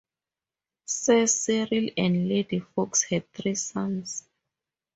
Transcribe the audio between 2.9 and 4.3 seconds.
had three sons.